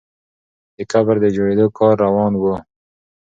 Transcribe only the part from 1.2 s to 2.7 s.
د جوړېدو کار روان وو.